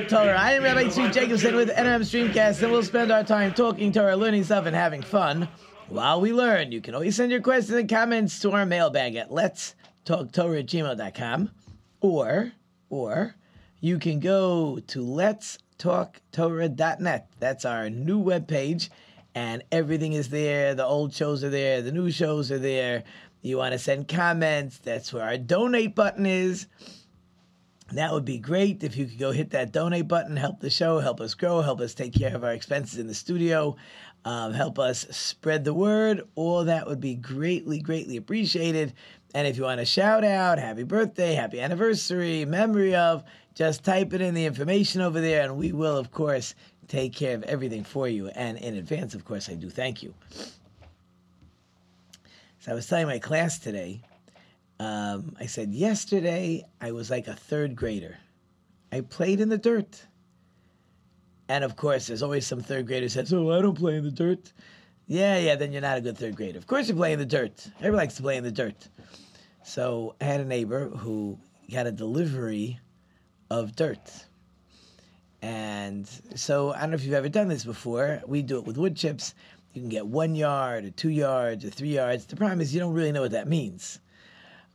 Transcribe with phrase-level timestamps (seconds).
[0.00, 0.36] talk Torah.
[0.36, 4.16] I am Rabbi Tzvi Jacobson with NRM Streamcast, and we'll spend our time talking Torah,
[4.16, 5.46] learning stuff, and having fun
[5.88, 6.72] while we learn.
[6.72, 10.64] You can always send your questions and comments to our mailbag at let's talk Torah
[10.64, 11.48] gmail.com,
[12.00, 12.50] or
[12.90, 13.36] or
[13.78, 17.28] you can go to let's talk Torah.net.
[17.38, 18.88] That's our new webpage,
[19.36, 20.74] and everything is there.
[20.74, 23.04] The old shows are there, the new shows are there.
[23.42, 26.66] You want to send comments, that's where our donate button is.
[27.92, 30.98] That would be great if you could go hit that donate button, help the show,
[30.98, 33.76] help us grow, help us take care of our expenses in the studio,
[34.24, 36.22] um, help us spread the word.
[36.34, 38.94] All that would be greatly, greatly appreciated.
[39.34, 43.22] And if you want a shout out, happy birthday, happy anniversary, memory of,
[43.54, 46.54] just type it in the information over there, and we will, of course,
[46.88, 48.28] take care of everything for you.
[48.28, 50.14] And in advance, of course, I do thank you.
[52.60, 54.00] So I was telling my class today
[54.80, 58.18] um, I said, yesterday I was like a third grader.
[58.92, 60.06] I played in the dirt.
[61.48, 64.10] And of course, there's always some third grader says, Oh, I don't play in the
[64.10, 64.52] dirt.
[65.06, 66.58] Yeah, yeah, then you're not a good third grader.
[66.58, 67.66] Of course, you play in the dirt.
[67.78, 68.88] Everybody likes to play in the dirt.
[69.62, 71.38] So I had a neighbor who
[71.70, 72.80] got a delivery
[73.50, 74.26] of dirt.
[75.42, 78.22] And so I don't know if you've ever done this before.
[78.26, 79.34] We do it with wood chips.
[79.74, 82.24] You can get one yard or two yards or three yards.
[82.24, 83.98] The problem is you don't really know what that means.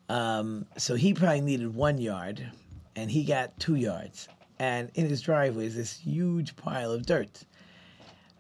[0.10, 2.52] Um, so he probably needed one yard,
[2.96, 4.28] and he got two yards.
[4.58, 7.44] And in his driveway is this huge pile of dirt.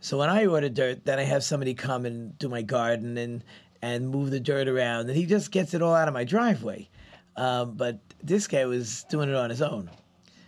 [0.01, 3.43] So when I order dirt, then I have somebody come and do my garden and
[3.81, 6.89] and move the dirt around, and he just gets it all out of my driveway.
[7.37, 9.89] Um, but this guy was doing it on his own.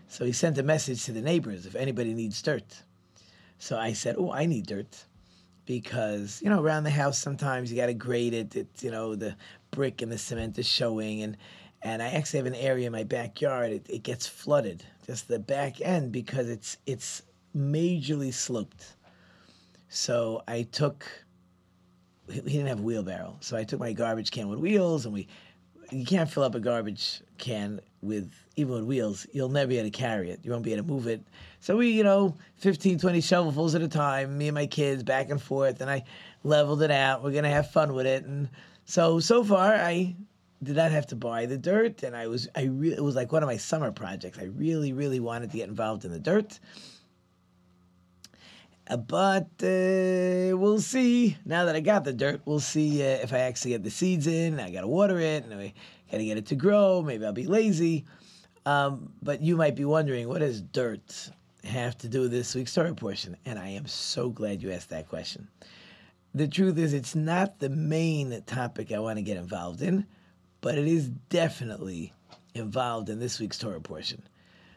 [0.09, 2.83] So he sent a message to the neighbors if anybody needs dirt.
[3.57, 5.05] So I said, "Oh, I need dirt."
[5.65, 8.55] because you know around the house sometimes you got to grade it.
[8.55, 9.35] It's you know the
[9.71, 11.37] brick and the cement is showing, and
[11.81, 13.71] and I actually have an area in my backyard.
[13.71, 17.23] It, it gets flooded, just the back end because it's it's
[17.55, 18.95] majorly sloped.
[19.89, 21.05] So I took.
[22.31, 25.27] He didn't have a wheelbarrow, so I took my garbage can with wheels, and we.
[25.91, 29.27] You can't fill up a garbage can with even with wheels.
[29.33, 30.39] You'll never be able to carry it.
[30.43, 31.21] You won't be able to move it.
[31.59, 35.29] So we, you know, 15, 20 shovelfuls at a time, me and my kids back
[35.29, 36.05] and forth, and I
[36.43, 37.23] leveled it out.
[37.23, 38.49] We're gonna have fun with it, and
[38.91, 40.15] so so far I
[40.61, 43.31] did not have to buy the dirt, and I was I really it was like
[43.31, 44.37] one of my summer projects.
[44.37, 46.59] I really really wanted to get involved in the dirt.
[48.87, 51.37] Uh, but uh, we'll see.
[51.45, 54.27] Now that I got the dirt, we'll see uh, if I actually get the seeds
[54.27, 54.59] in.
[54.59, 55.73] I got to water it, and I
[56.11, 57.01] got to get it to grow.
[57.01, 58.03] Maybe I'll be lazy.
[58.65, 61.31] Um, but you might be wondering, what does dirt
[61.63, 63.37] have to do with this week's story portion?
[63.45, 65.47] And I am so glad you asked that question.
[66.33, 70.05] The truth is, it's not the main topic I want to get involved in,
[70.61, 72.13] but it is definitely
[72.53, 74.23] involved in this week's Torah portion.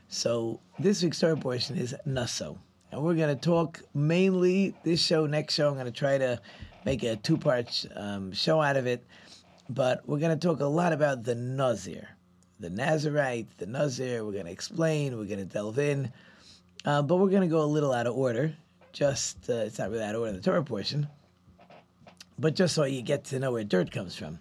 [0.09, 2.59] So this week's Torah portion is Naso.
[2.91, 5.69] And we're going to talk mainly this show, next show.
[5.69, 6.41] I'm going to try to
[6.85, 9.05] make a two part um, show out of it.
[9.69, 12.09] But we're going to talk a lot about the Nazir,
[12.61, 14.25] the Nazarite, the Nazir.
[14.25, 16.13] We're going to explain, we're going to delve in.
[16.85, 18.55] Uh, but we're going to go a little out of order.
[18.93, 21.09] Just, uh, it's not really out of order in the Torah portion,
[22.39, 24.39] but just so you get to know where dirt comes from.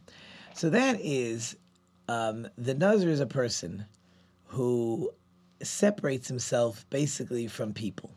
[0.53, 1.55] So that is
[2.07, 3.85] um, the Nazir is a person
[4.45, 5.11] who
[5.61, 8.11] separates himself basically from people.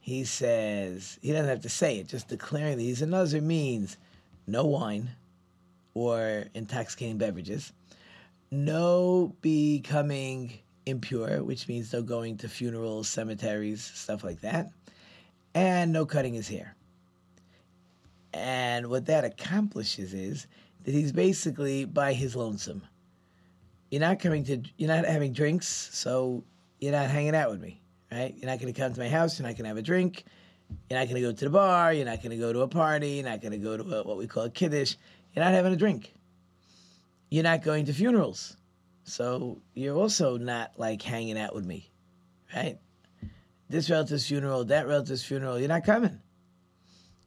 [0.00, 3.96] He says, he doesn't have to say it, just declaring that he's a Nazir means
[4.46, 5.10] no wine
[5.94, 7.72] or intoxicating beverages,
[8.50, 14.70] no becoming impure, which means no going to funerals, cemeteries, stuff like that,
[15.54, 16.74] and no cutting his hair.
[18.32, 20.46] And what that accomplishes is
[20.84, 22.82] that he's basically by his lonesome.
[23.90, 26.42] You're not coming to, you're not having drinks, so
[26.80, 27.80] you're not hanging out with me,
[28.10, 28.34] right?
[28.36, 29.38] You're not going to come to my house.
[29.38, 30.24] You're not going to have a drink.
[30.88, 31.92] You're not going to go to the bar.
[31.92, 33.10] You're not going to go to a party.
[33.10, 34.96] You're not going to go to a, what we call a kiddush.
[35.34, 36.14] You're not having a drink.
[37.30, 38.56] You're not going to funerals.
[39.04, 41.90] So you're also not like hanging out with me,
[42.54, 42.78] right?
[43.68, 46.18] This relative's funeral, that relative's funeral, you're not coming.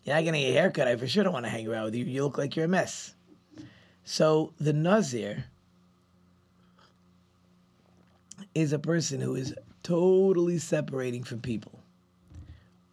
[0.05, 0.87] You're not getting a haircut.
[0.87, 2.05] I for sure don't want to hang around with you.
[2.05, 3.13] You look like you're a mess.
[4.03, 5.45] So the Nazir
[8.53, 11.79] is a person who is totally separating from people.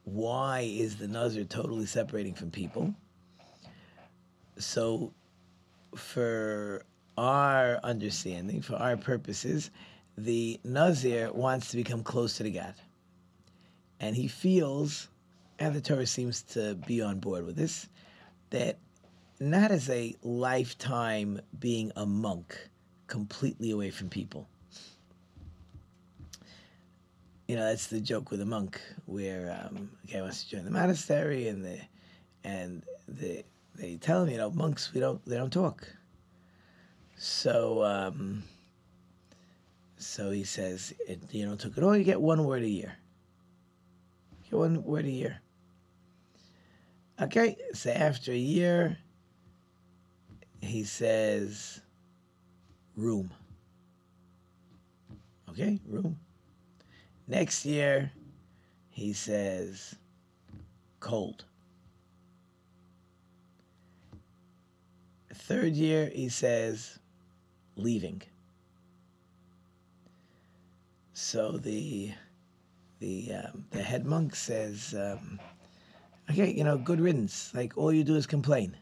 [0.05, 2.94] Why is the Nazir totally separating from people?
[4.59, 5.12] So,
[5.94, 6.85] for
[7.17, 9.70] our understanding, for our purposes,
[10.17, 12.75] the Nazir wants to become closer to God.
[14.00, 15.09] And he feels,
[15.62, 17.88] and the Torah seems to be on board with this,
[18.50, 18.79] that
[19.38, 22.59] not as a lifetime being a monk
[23.06, 24.49] completely away from people.
[27.47, 30.64] You know, that's the joke with a monk, where um, a guy wants to join
[30.64, 31.79] the monastery, and the
[32.43, 33.44] and the
[33.76, 35.87] they tell him, you know, monks we don't they don't talk.
[37.17, 38.43] So um,
[39.97, 40.93] so he says,
[41.31, 41.97] you know, took it all.
[41.97, 42.97] You get one word a year.
[44.44, 45.41] You get one word a year.
[47.23, 48.99] Okay, so after a year,
[50.61, 51.81] he says,
[52.97, 53.31] room.
[55.49, 56.19] Okay, room.
[57.29, 58.11] Next year,
[58.91, 59.95] he says,
[60.99, 61.45] cold.
[65.33, 66.99] Third year, he says,
[67.77, 68.21] leaving.
[71.15, 72.11] So the
[72.99, 75.39] the um, the head monk says, um,
[76.31, 77.53] "Okay, you know, good riddance.
[77.55, 78.77] Like all you do is complain."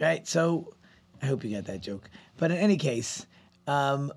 [0.00, 0.26] Right.
[0.26, 0.74] So
[1.22, 2.08] I hope you got that joke.
[2.36, 3.26] But in any case,
[3.66, 4.12] um,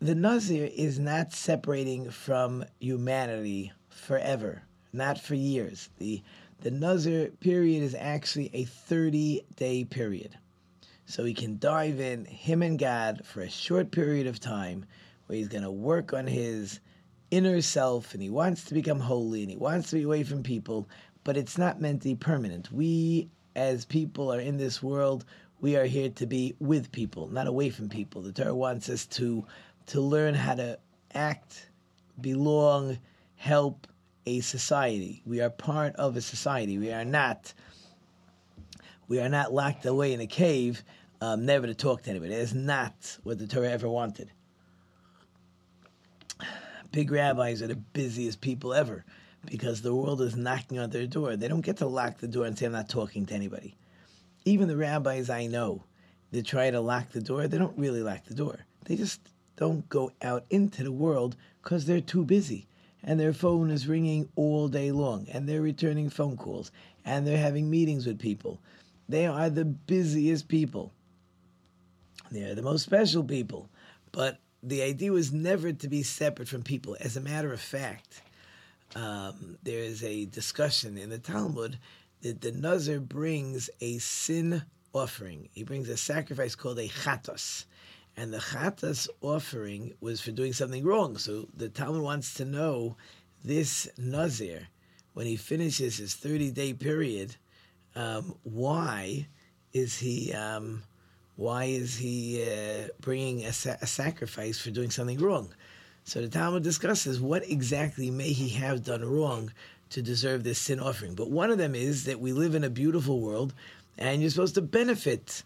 [0.00, 4.62] the Nazir is not separating from humanity forever,
[4.92, 5.90] not for years.
[5.98, 6.22] The
[6.60, 10.36] the Nazir period is actually a 30 day period.
[11.06, 14.84] So he can dive in, him and God, for a short period of time
[15.26, 16.80] where he's going to work on his
[17.30, 20.42] inner self and he wants to become holy and he wants to be away from
[20.42, 20.88] people,
[21.24, 22.70] but it's not meant to be permanent.
[22.72, 25.24] We, as people, are in this world.
[25.60, 28.22] We are here to be with people, not away from people.
[28.22, 29.44] The Torah wants us to
[29.86, 30.78] to learn how to
[31.14, 31.68] act,
[32.20, 32.98] belong,
[33.34, 33.88] help
[34.24, 35.20] a society.
[35.26, 36.78] We are part of a society.
[36.78, 37.52] We are not
[39.08, 40.82] we are not locked away in a cave,
[41.20, 42.32] um, never to talk to anybody.
[42.32, 44.30] That is not what the Torah ever wanted
[46.92, 49.04] big rabbis are the busiest people ever
[49.46, 51.36] because the world is knocking on their door.
[51.36, 53.76] They don't get to lock the door and say, I'm not talking to anybody.
[54.44, 55.84] Even the rabbis I know
[56.30, 58.60] that try to lock the door, they don't really lock the door.
[58.84, 59.20] They just
[59.56, 62.66] don't go out into the world because they're too busy.
[63.02, 66.70] And their phone is ringing all day long, and they're returning phone calls,
[67.04, 68.60] and they're having meetings with people.
[69.08, 70.92] They are the busiest people.
[72.30, 73.70] They're the most special people.
[74.12, 76.96] But the idea was never to be separate from people.
[77.00, 78.22] As a matter of fact,
[78.94, 81.78] um, there is a discussion in the Talmud
[82.22, 85.48] that the Nazir brings a sin offering.
[85.52, 87.64] He brings a sacrifice called a chatos.
[88.16, 91.16] And the chatos offering was for doing something wrong.
[91.16, 92.96] So the Talmud wants to know
[93.44, 94.68] this Nazir,
[95.14, 97.36] when he finishes his 30 day period,
[97.94, 99.26] um, why
[99.72, 100.32] is he.
[100.32, 100.82] Um,
[101.36, 105.54] why is he uh, bringing a, sa- a, sacrifice for doing something wrong?
[106.10, 109.52] So the Talmud discusses what exactly may he have done wrong
[109.90, 111.14] to deserve this sin offering.
[111.14, 113.54] But one of them is that we live in a beautiful world,
[113.96, 115.44] and you're supposed to benefit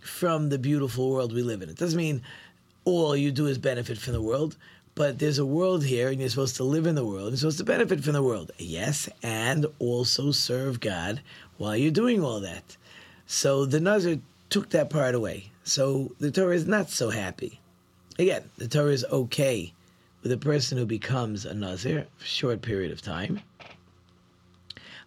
[0.00, 1.68] from the beautiful world we live in.
[1.68, 2.22] It doesn't mean
[2.86, 4.56] all you do is benefit from the world,
[4.94, 7.32] but there's a world here, and you're supposed to live in the world.
[7.32, 11.20] You're supposed to benefit from the world, yes, and also serve God
[11.58, 12.78] while you're doing all that.
[13.26, 15.50] So the Nazir took that part away.
[15.64, 17.60] So the Torah is not so happy.
[18.18, 19.74] Again, the Torah is okay
[20.26, 23.40] with a person who becomes a Nazir for a short period of time.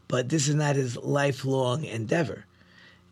[0.08, 2.46] But this is not his lifelong endeavor.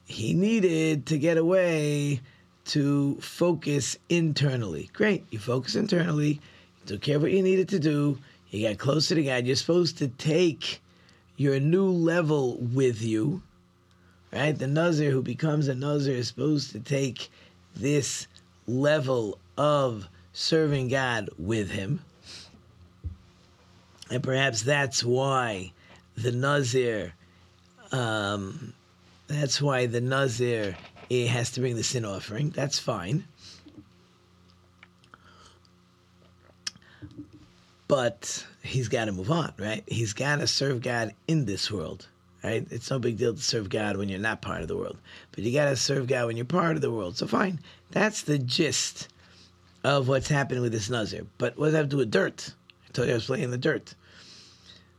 [0.06, 2.22] He needed to get away
[2.68, 4.90] to focus internally.
[4.94, 6.40] Great, you focus internally,
[6.80, 8.18] you took care of what you needed to do,
[8.52, 9.46] you got closer to God.
[9.46, 10.82] You're supposed to take
[11.36, 13.42] your new level with you
[14.32, 14.58] right?
[14.58, 17.30] The Nazir who becomes a Nazir is supposed to take
[17.76, 18.28] this
[18.66, 22.00] level of serving God with him.
[24.12, 25.74] And perhaps that's why
[26.16, 27.14] the Nazir,
[27.92, 28.74] um,
[29.26, 30.78] that's why the Nazir
[31.10, 32.52] has to bring the sin offering.
[32.52, 33.26] That's fine.
[37.88, 39.84] But he's got to move on, right?
[39.88, 42.08] He's got to serve God in this world
[42.44, 42.68] right?
[42.70, 44.98] It's no big deal to serve God when you're not part of the world,
[45.32, 47.18] but you got to serve God when you're part of the world.
[47.18, 49.10] So fine, that's the gist
[49.88, 51.26] of what's happening with this Nazir.
[51.38, 52.54] But what does that have to do with dirt?
[52.86, 53.96] I told you I was playing in the dirt.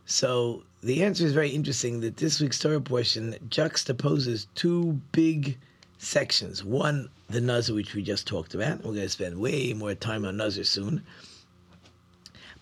[0.06, 5.58] So the answer is very interesting that this week's Torah portion juxtaposes two big
[5.98, 6.64] sections.
[6.64, 8.78] One, the Nazir, which we just talked about.
[8.78, 11.02] We're going to spend way more time on Nazir soon.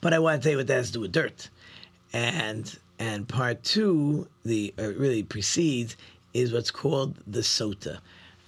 [0.01, 1.49] But I want to tell you what that has to do with dirt.
[2.13, 5.97] And and part two, the uh, really precedes,
[6.35, 7.99] is what's called the sota.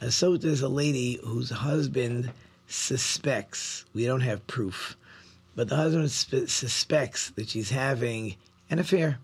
[0.00, 2.32] A sota is a lady whose husband
[2.68, 3.84] suspects.
[3.94, 4.96] We don't have proof,
[5.56, 8.36] but the husband sp- suspects that she's having
[8.70, 9.18] an affair.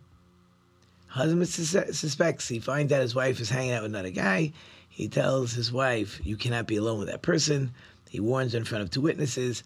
[1.08, 2.48] Husband sus- suspects.
[2.48, 4.52] He finds out his wife is hanging out with another guy.
[4.88, 7.72] He tells his wife, "You cannot be alone with that person."
[8.10, 9.62] He warns her in front of two witnesses.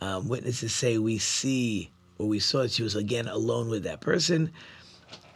[0.00, 4.00] Um, witnesses say, "We see or we saw that she was again alone with that
[4.00, 4.50] person."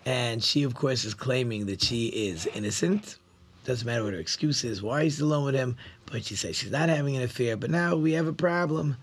[0.05, 3.17] And she, of course, is claiming that she is innocent.
[3.65, 6.71] Doesn't matter what her excuse is, why she's alone with him, but she says she's
[6.71, 7.57] not having an affair.
[7.57, 8.97] But now we have a problem.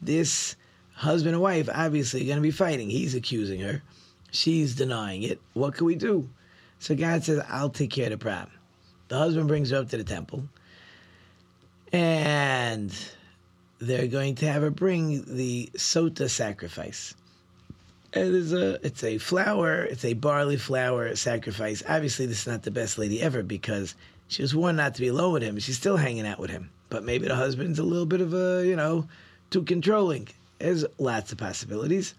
[0.00, 0.54] This
[0.94, 2.88] husband and wife obviously are going to be fighting.
[2.88, 3.82] He's accusing her,
[4.30, 5.40] she's denying it.
[5.52, 6.28] What can we do?
[6.78, 8.56] So God says, I'll take care of the problem.
[9.08, 10.44] The husband brings her up to the temple,
[11.92, 12.94] and
[13.78, 17.14] they're going to have her bring the sota sacrifice.
[18.14, 21.82] It is a it's a flour, it's a barley flour sacrifice.
[21.88, 23.96] Obviously, this is not the best lady ever because
[24.28, 25.58] she was warned not to be alone with him.
[25.58, 28.64] She's still hanging out with him, but maybe the husband's a little bit of a
[28.64, 29.08] you know
[29.50, 30.28] too controlling.
[30.60, 32.14] There's lots of possibilities.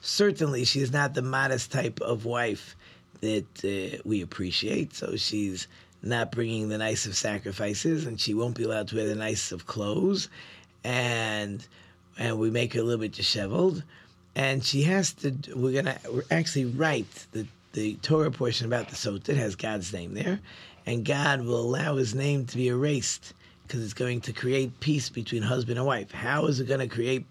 [0.00, 2.76] Certainly, she's not the modest type of wife
[3.22, 4.94] that uh, we appreciate.
[4.94, 5.68] So she's
[6.02, 9.52] not bringing the nice of sacrifices, and she won't be allowed to wear the nice
[9.52, 10.28] of clothes,
[10.84, 11.66] and
[12.18, 13.82] and we make her a little bit disheveled
[14.38, 15.34] and she has to.
[15.54, 15.98] We're gonna
[16.30, 19.30] actually write the the Torah portion about the sota.
[19.30, 20.40] It has God's name there,
[20.86, 23.34] and God will allow His name to be erased
[23.66, 26.12] because it's going to create peace between husband and wife.
[26.12, 27.26] How is it going to create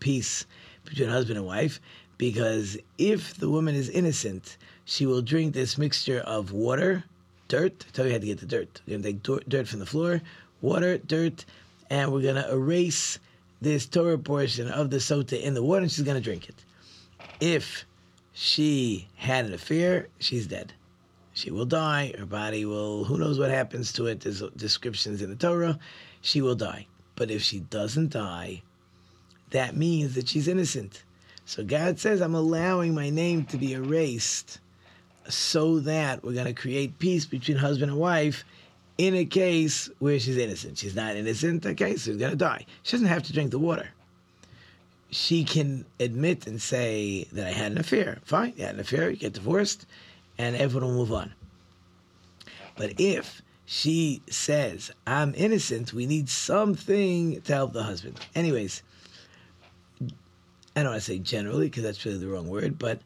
[0.00, 0.46] peace
[0.84, 1.78] between husband and wife?
[2.18, 7.04] Because if the woman is innocent, she will drink this mixture of water,
[7.48, 7.84] dirt.
[7.86, 8.80] I tell you how to get the dirt.
[8.86, 10.22] We're going to take dirt from the floor,
[10.62, 11.44] water, dirt,
[11.90, 13.18] and we're going to erase
[13.60, 16.64] this Torah portion of the sota in the water and she's going to drink it.
[17.40, 17.84] If
[18.32, 20.72] she had an affair, she's dead.
[21.32, 22.14] She will die.
[22.18, 24.20] Her body will, who knows what happens to it.
[24.20, 25.78] There's descriptions in the Torah.
[26.20, 26.86] She will die.
[27.14, 28.62] But if she doesn't die,
[29.50, 31.02] that means that she's innocent.
[31.44, 34.60] So God says, I'm allowing my name to be erased
[35.28, 38.44] so that we're going to create peace between husband and wife
[38.98, 40.78] in a case where she's innocent.
[40.78, 42.64] She's not innocent, okay, so she's to die.
[42.82, 43.88] She doesn't have to drink the water.
[45.10, 48.18] She can admit and say that I had an affair.
[48.24, 49.86] Fine, you had an affair, you get divorced,
[50.38, 51.32] and everyone will move on.
[52.76, 58.20] But if she says, I'm innocent, we need something to help the husband.
[58.34, 58.82] Anyways,
[60.76, 63.00] I don't want to say generally because that's really the wrong word, but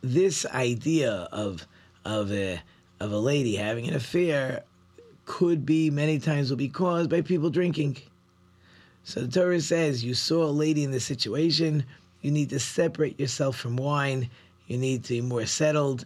[0.00, 1.66] this idea of
[2.04, 2.60] of a
[3.00, 4.62] of a lady having an affair
[5.32, 7.96] could be many times will be caused by people drinking.
[9.02, 11.86] So the Torah says you saw a lady in this situation,
[12.20, 14.28] you need to separate yourself from wine,
[14.66, 16.04] you need to be more settled,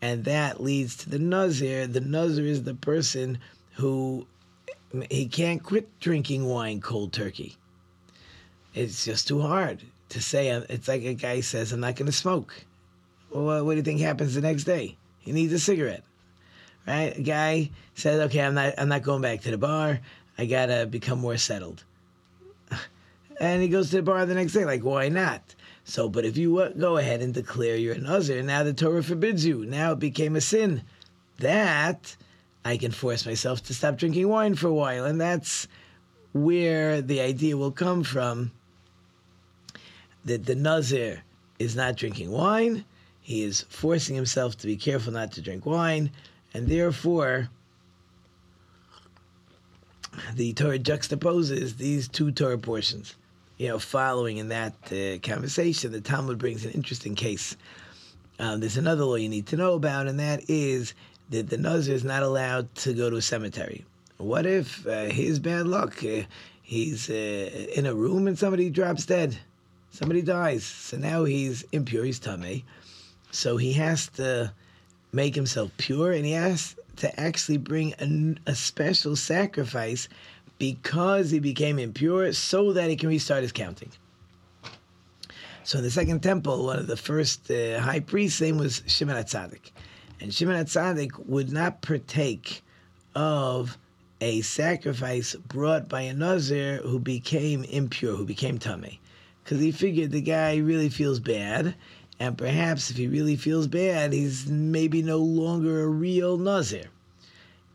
[0.00, 1.88] and that leads to the Nazir.
[1.88, 3.40] The Nazir is the person
[3.72, 4.28] who
[5.10, 7.56] he can't quit drinking wine cold turkey.
[8.74, 10.52] It's just too hard to say.
[10.52, 12.54] Uh, it's like a guy says, I'm not going to smoke.
[13.30, 14.96] Well, what do you think happens the next day?
[15.18, 16.04] He needs a cigarette
[16.88, 17.22] right?
[17.22, 20.00] Guy says, "Okay, I'm not, I'm not going back to the bar.
[20.38, 21.84] I gotta become more settled."
[23.40, 25.54] And he goes to the bar the next day, like, why not?
[25.84, 29.46] So, but if you go ahead and declare you're a Nazir, now the Torah forbids
[29.46, 29.64] you.
[29.64, 30.82] Now it became a sin.
[31.38, 32.16] That
[32.64, 35.68] I can force myself to stop drinking wine for a while, and that's
[36.32, 38.50] where the idea will come from.
[40.24, 41.22] That the Nazir
[41.60, 42.84] is not drinking wine.
[43.20, 46.10] He is forcing himself to be careful not to drink wine
[46.54, 47.48] and therefore,
[50.34, 53.14] the Torah juxtaposes these two Torah portions.
[53.58, 57.56] You know, following in that uh, conversation, the Talmud brings an interesting case.
[58.38, 60.94] Um, there's another law you need to know about, and that is
[61.30, 63.84] that the Nazir is not allowed to go to a cemetery.
[64.18, 66.04] What if uh, his bad luck?
[66.04, 66.22] Uh,
[66.62, 69.36] he's uh, in a room and somebody drops dead,
[69.90, 70.64] somebody dies.
[70.64, 72.62] So now he's impure, he's tamei.
[73.30, 74.52] So he has to
[75.12, 80.08] make himself pure, and he has to actually bring a, a special sacrifice
[80.58, 83.90] because he became impure so that he can restart his counting.
[85.62, 89.16] So in the second temple, one of the first uh, high priests' name was Shimon
[89.16, 89.70] HaTzadik.
[90.20, 92.62] And Shimon HaTzadik would not partake
[93.14, 93.76] of
[94.20, 98.98] a sacrifice brought by a Nazir who became impure, who became tamei.
[99.44, 101.74] Because he figured the guy really feels bad,
[102.20, 106.86] and perhaps if he really feels bad, he's maybe no longer a real Nazir.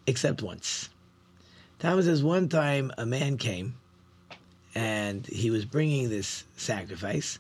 [0.06, 0.90] Except once.
[1.80, 3.76] Thomas says one time a man came
[4.76, 7.40] and he was bringing this sacrifice.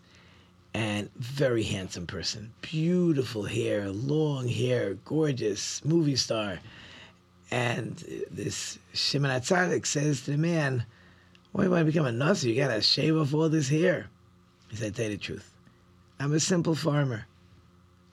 [0.76, 6.58] And very handsome person, beautiful hair, long hair, gorgeous movie star.
[7.52, 7.98] And
[8.32, 10.84] this Shimon HaTzadik says to the man,
[11.52, 12.50] "Why you want to become a Nazir?
[12.50, 14.08] You got to shave off all this hair."
[14.70, 15.53] He said, "Tell you the truth,
[16.20, 17.26] I'm a simple farmer.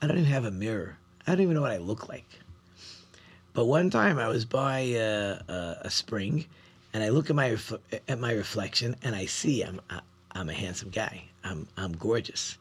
[0.01, 0.97] I don't even have a mirror.
[1.25, 2.25] I don't even know what I look like."
[3.53, 6.45] But one time I was by a, a, a spring,
[6.93, 7.57] and I look at my
[8.07, 11.25] at my reflection, and I see I'm I, I'm a handsome guy.
[11.43, 12.57] I'm I'm gorgeous,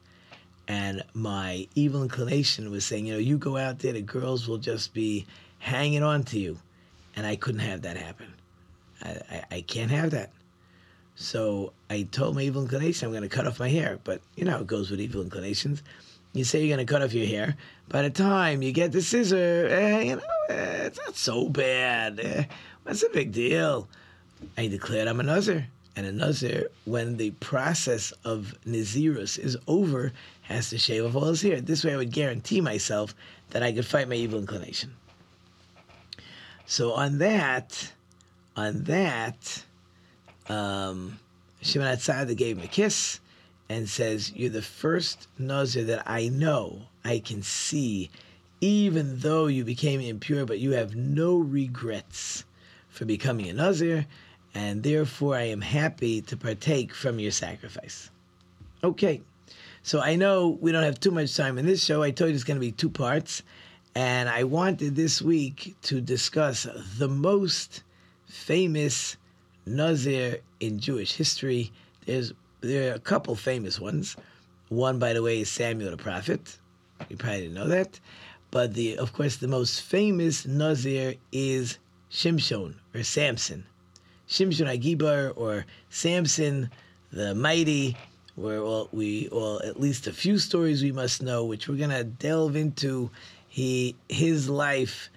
[0.66, 4.58] and my evil inclination was saying, you know, you go out there, the girls will
[4.58, 5.26] just be
[5.58, 6.58] hanging on to you,
[7.14, 8.32] and I couldn't have that happen.
[9.02, 10.30] I I, I can't have that.
[11.20, 14.46] So I told my evil inclination I'm going to cut off my hair, but you
[14.46, 15.82] know how it goes with evil inclinations.
[16.32, 17.56] You say you're going to cut off your hair.
[17.90, 22.20] By the time you get the scissor, eh, you know, eh, it's not so bad.
[22.20, 22.44] Eh,
[22.84, 23.86] what's the big deal?
[24.56, 25.66] I declared I'm a Nazir.
[25.94, 31.26] And a Nazir, when the process of Nazirus is over, has to shave off all
[31.26, 31.60] his hair.
[31.60, 33.14] This way I would guarantee myself
[33.50, 34.94] that I could fight my evil inclination.
[36.64, 37.92] So on that,
[38.56, 39.64] on that,
[40.50, 41.18] um,
[41.62, 43.20] Shimon HaTzadik gave him a kiss
[43.68, 48.10] and says, You're the first Nazir that I know I can see,
[48.60, 52.44] even though you became impure, but you have no regrets
[52.88, 54.06] for becoming a Nazir,
[54.52, 58.10] and therefore I am happy to partake from your sacrifice.
[58.82, 59.20] Okay,
[59.84, 62.02] so I know we don't have too much time in this show.
[62.02, 63.44] I told you it's going to be two parts,
[63.94, 66.66] and I wanted this week to discuss
[66.98, 67.84] the most
[68.26, 69.16] famous
[69.66, 71.72] Nazir in Jewish history.
[72.06, 74.16] There's there are a couple famous ones.
[74.68, 76.58] One, by the way, is Samuel the prophet.
[77.08, 77.98] You probably didn't know that.
[78.50, 81.78] But the, of course, the most famous Nazir is
[82.10, 83.64] Shimshon or Samson.
[84.28, 86.70] Shimshon HaGibor or Samson
[87.12, 87.96] the Mighty,
[88.36, 92.04] where all, we, all at least a few stories we must know, which we're to
[92.04, 93.10] delve into.
[93.48, 95.10] He, his life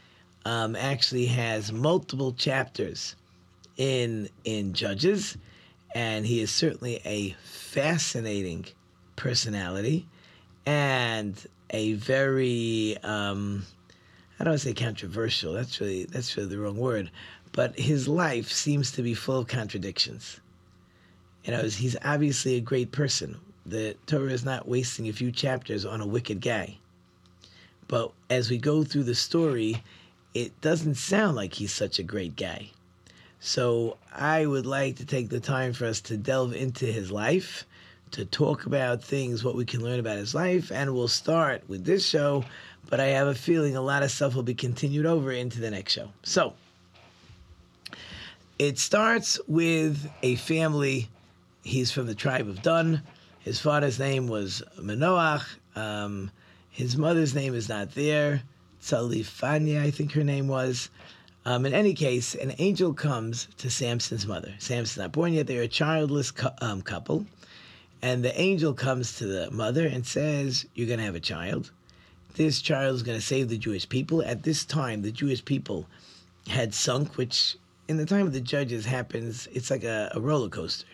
[0.45, 3.15] um, actually has multiple chapters
[3.77, 5.37] in in Judges
[5.93, 8.65] and he is certainly a fascinating
[9.15, 10.07] personality
[10.65, 13.65] and a very um,
[14.39, 15.53] I don't want to say controversial.
[15.53, 17.11] That's really that's really the wrong word.
[17.51, 20.39] But his life seems to be full of contradictions.
[21.43, 23.37] You know, he's obviously a great person.
[23.65, 26.77] The Torah is not wasting a few chapters on a wicked guy.
[27.87, 29.83] But as we go through the story,
[30.33, 32.71] it doesn't sound like he's such a great guy.
[33.45, 37.65] So I would like to take the time for us to delve into his life,
[38.11, 41.83] to talk about things, what we can learn about his life, and we'll start with
[41.83, 42.45] this show.
[42.89, 45.69] But I have a feeling a lot of stuff will be continued over into the
[45.69, 46.07] next show.
[46.23, 46.53] So
[48.57, 51.09] it starts with a family.
[51.63, 53.01] He's from the tribe of Dan.
[53.39, 55.43] His father's name was Manoach.
[55.75, 56.31] Um,
[56.69, 58.41] his mother's name is not there.
[58.81, 60.89] Tzalifania, I think her name was.
[61.45, 64.53] Um, in any case, an angel comes to Samson's mother.
[64.59, 65.47] Samson's not born yet.
[65.47, 67.25] They're a childless cu- um, couple.
[68.01, 71.71] And the angel comes to the mother and says, You're going to have a child.
[72.35, 74.23] This child is going to save the Jewish people.
[74.23, 75.85] At this time, the Jewish people
[76.47, 80.49] had sunk, which in the time of the judges happens, it's like a, a roller
[80.49, 80.87] coaster.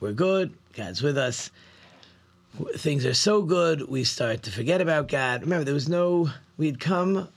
[0.00, 1.50] We're good, God's with us.
[2.76, 5.42] Things are so good, we start to forget about God.
[5.42, 7.28] Remember, there was no, we'd come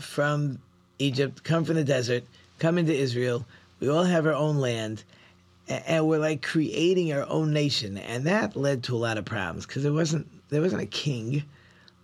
[0.00, 0.58] from
[0.98, 2.24] Egypt, come from the desert,
[2.58, 3.44] come into Israel.
[3.80, 5.04] We all have our own land,
[5.68, 9.66] and we're like creating our own nation, and that led to a lot of problems
[9.66, 11.44] because there wasn't there wasn't a king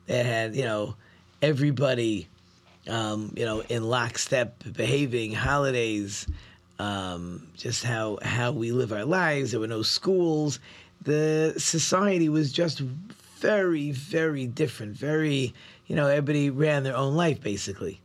[0.06, 0.96] that had you know
[1.40, 2.28] everybody
[2.88, 6.26] um, you know in lockstep behaving, holidays,
[6.78, 9.52] um, just how how we live our lives.
[9.52, 10.58] There were no schools.
[11.02, 14.96] The society was just very very different.
[14.96, 15.54] Very
[15.86, 18.00] you know everybody ran their own life basically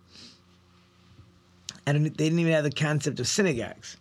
[1.85, 3.97] and they didn't even have the concept of synagogues.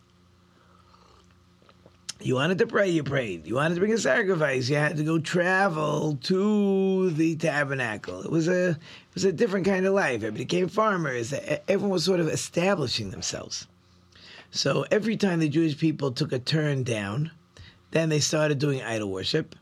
[2.20, 3.46] You wanted to pray, you prayed.
[3.46, 8.22] You wanted to bring a sacrifice, you had to go travel to the tabernacle.
[8.22, 8.78] It was a it
[9.14, 10.16] was a different kind of life.
[10.16, 11.34] Everybody became farmers.
[11.68, 13.66] Everyone was sort of establishing themselves.
[14.50, 17.32] So every time the Jewish people took a turn down,
[17.90, 19.54] then they started doing idol worship.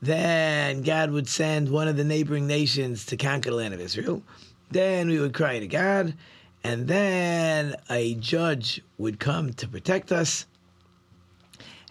[0.00, 4.22] Then God would send one of the neighboring nations to conquer the land of Israel.
[4.70, 6.14] Then we would cry to God,
[6.64, 10.46] and then a judge would come to protect us,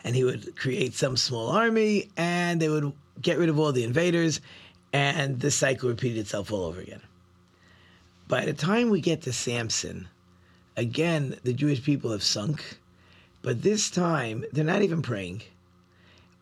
[0.03, 3.83] and he would create some small army, and they would get rid of all the
[3.83, 4.41] invaders,
[4.93, 7.01] and this cycle repeated itself all over again.
[8.27, 10.07] By the time we get to Samson,
[10.77, 12.79] again, the Jewish people have sunk.
[13.41, 15.41] But this time, they're not even praying.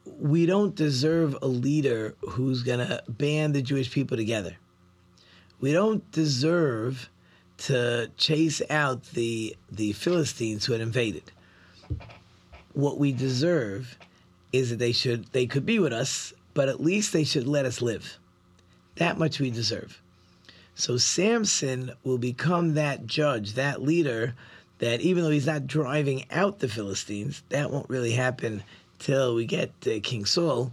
[0.05, 4.57] We don't deserve a leader who's going to band the Jewish people together.
[5.61, 7.09] We don't deserve
[7.59, 11.31] to chase out the, the Philistines who had invaded.
[12.73, 13.97] What we deserve
[14.53, 17.65] is that they should they could be with us, but at least they should let
[17.65, 18.17] us live.
[18.95, 20.01] That much we deserve.
[20.75, 24.35] So Samson will become that judge, that leader
[24.79, 28.63] that even though he's not driving out the Philistines, that won't really happen
[28.97, 30.71] till we get to King Saul.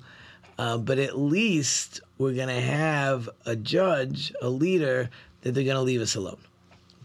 [0.59, 5.11] Uh, but at least we're going to have a judge, a leader
[5.43, 6.39] that they're going to leave us alone.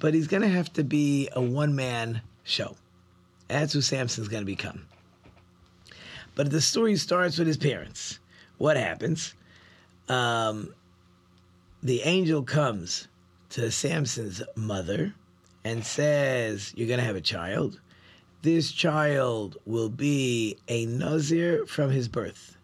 [0.02, 2.76] But he's going to have to be a one man show.
[3.48, 4.88] That's who Samson's going to become.
[6.34, 8.20] But the story starts with his parents.
[8.58, 9.36] What happens?
[10.10, 10.74] Um,
[11.84, 13.08] the angel comes
[13.52, 15.14] to Samson's mother
[15.64, 17.80] and says, You're going to have a child.
[18.42, 22.58] This child will be a Nazir from his birth,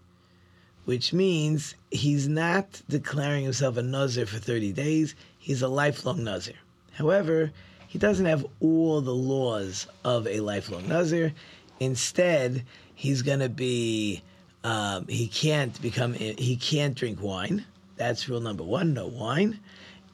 [0.86, 6.56] which means he's not declaring himself a Nazir for 30 days, he's a lifelong Nazir.
[6.98, 7.52] However,
[7.88, 11.32] he doesn't have all the laws of a lifelong Nazir.
[11.80, 14.24] Instead, he's going to be,
[14.64, 17.64] um, he can't become, he can't drink wine.
[17.98, 19.60] That's rule number one, no wine.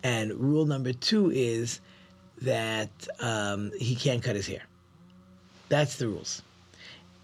[0.04, 1.80] And rule number two is
[2.42, 2.90] that
[3.22, 4.64] um, he can't cut his hair.
[5.70, 6.42] That's the rules.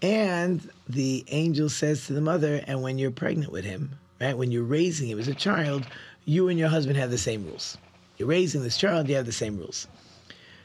[0.00, 4.50] And the angel says to the mother, and when you're pregnant with him, right, when
[4.50, 5.86] you're raising him as a child,
[6.24, 7.76] you and your husband have the same rules.
[8.22, 9.86] Raising this child, you have the same rules.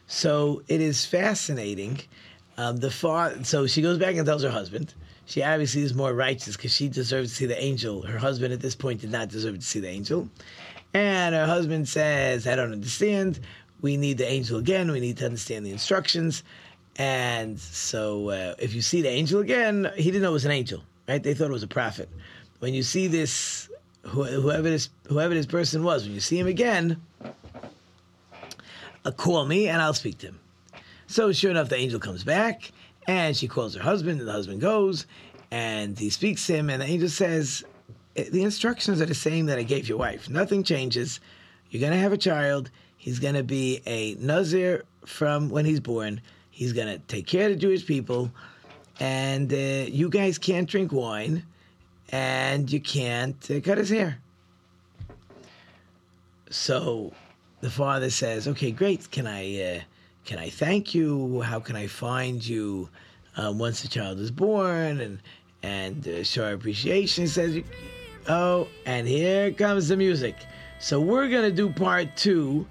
[0.08, 2.02] So it is fascinating.
[2.58, 2.92] Um, the
[3.44, 4.94] so she goes back and tells her husband.
[5.26, 8.04] She obviously is more righteous because she deserves to see the angel.
[8.04, 10.30] Her husband at this point did not deserve to see the angel.
[10.94, 13.40] And her husband says, I don't understand
[13.82, 14.92] we need the angel again.
[14.92, 16.44] We need to understand the instructions.
[16.98, 20.52] And so, uh, if you see the angel again, he didn't know it was an
[20.52, 21.22] angel, right?
[21.22, 22.08] They thought it was a prophet.
[22.60, 23.70] When you see this,
[24.04, 27.02] whoever this whoever this person was, when you see him again,
[29.12, 30.40] call me and I'll speak to him.
[31.08, 32.72] So, sure enough, the angel comes back
[33.08, 35.06] and she calls her husband, and the husband goes
[35.52, 37.64] and he speaks to him, and the angel says,
[38.16, 40.30] "The instructions are the same that I gave your wife.
[40.30, 41.20] Nothing changes.
[41.70, 42.72] You're going to have a child."
[43.06, 46.22] He's going to be a Nazir from when he's born.
[46.50, 48.32] He's going to take care of the Jewish people.
[49.00, 51.44] And uh, you guys can't drink wine
[52.10, 54.18] and you can't uh, cut his hair.
[56.50, 57.14] So
[57.66, 59.10] the father says, "Okay, great.
[59.10, 59.80] Can I uh,
[60.24, 61.42] can I thank you?
[61.42, 62.90] How can I find you
[63.36, 65.20] uh, once the child is born and
[65.64, 67.64] and uh, show our appreciation?" He says,
[68.30, 70.36] "Oh, and here comes the music."
[70.80, 72.68] So we're gonna do part two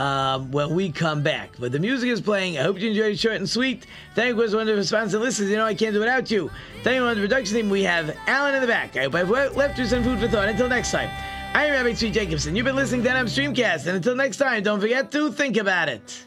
[0.00, 1.50] um, when we come back.
[1.60, 2.58] But the music is playing.
[2.58, 3.86] I hope you enjoyed it short and sweet.
[4.16, 5.48] Thank you, course, one of the sponsors listeners.
[5.48, 6.50] You know I can't do without you.
[6.82, 7.70] Thank you, on the production team.
[7.70, 8.96] We have Alan in the back.
[8.96, 10.48] I hope I've left you some food for thought.
[10.48, 11.10] Until next time,
[11.54, 12.56] I'm Rabbi Tzvi Jacobson.
[12.56, 13.86] You've been listening to NM Streamcast.
[13.86, 16.24] And until next time, don't forget to think about it.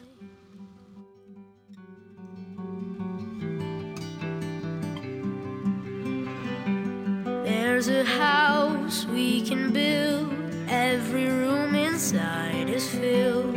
[7.44, 10.38] There's a house we can build
[10.70, 13.54] Every room inside is filled